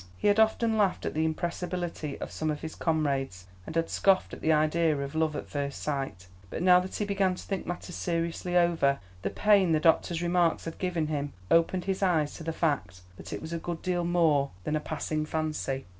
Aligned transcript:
He 0.17 0.29
had 0.29 0.39
often 0.39 0.79
laughed 0.79 1.05
at 1.05 1.13
the 1.13 1.25
impressibility 1.25 2.19
of 2.19 2.31
some 2.31 2.49
of 2.49 2.61
his 2.61 2.73
comrades, 2.73 3.45
and 3.67 3.75
had 3.75 3.87
scoffed 3.91 4.33
at 4.33 4.41
the 4.41 4.51
idea 4.51 4.97
of 4.97 5.13
love 5.13 5.35
at 5.35 5.47
first 5.47 5.79
sight, 5.83 6.25
but 6.49 6.63
now 6.63 6.79
that 6.79 6.95
he 6.95 7.05
began 7.05 7.35
to 7.35 7.43
think 7.43 7.67
matters 7.67 7.97
seriously 7.97 8.57
over, 8.57 8.97
the 9.21 9.29
pain 9.29 9.73
the 9.73 9.79
doctor's 9.79 10.23
remarks 10.23 10.65
had 10.65 10.79
given 10.79 11.05
him 11.05 11.33
opened 11.51 11.85
his 11.85 12.01
eyes 12.01 12.33
to 12.33 12.43
the 12.43 12.51
fact 12.51 13.01
that 13.17 13.31
it 13.31 13.43
was 13.43 13.53
a 13.53 13.59
good 13.59 13.83
deal 13.83 14.03
more 14.03 14.49
than 14.63 14.75
a 14.75 14.79
passing 14.79 15.23
fancy. 15.23 15.85